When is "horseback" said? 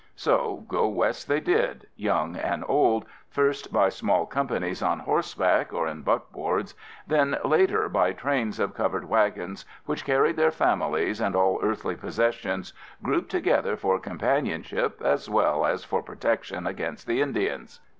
5.01-5.71